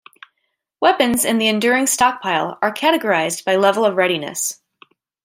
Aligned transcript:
Weapons 0.81 1.25
in 1.25 1.37
the 1.37 1.47
Enduring 1.47 1.85
Stockpile 1.85 2.57
are 2.63 2.73
categorized 2.73 3.45
by 3.45 3.55
level 3.57 3.85
of 3.85 3.97
readiness. 3.97 4.59